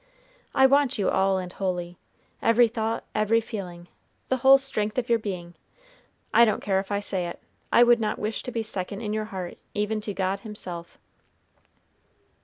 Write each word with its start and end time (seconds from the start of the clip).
I 0.55 0.65
want 0.65 0.97
you 0.97 1.11
all 1.11 1.37
and 1.37 1.53
wholly; 1.53 1.99
every 2.41 2.67
thought, 2.67 3.03
every 3.13 3.39
feeling, 3.39 3.87
the 4.29 4.37
whole 4.37 4.57
strength 4.57 4.97
of 4.97 5.09
your 5.09 5.19
being. 5.19 5.53
I 6.33 6.43
don't 6.43 6.59
care 6.59 6.79
if 6.79 6.91
I 6.91 6.99
say 6.99 7.27
it: 7.27 7.39
I 7.71 7.83
would 7.83 7.99
not 7.99 8.17
wish 8.17 8.41
to 8.41 8.51
be 8.51 8.63
second 8.63 9.01
in 9.01 9.13
your 9.13 9.25
heart 9.25 9.59
even 9.75 10.01
to 10.01 10.13
God 10.15 10.39
himself!" 10.39 10.97